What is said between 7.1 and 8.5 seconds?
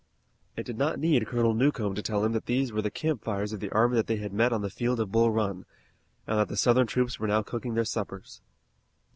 were now cooking their suppers.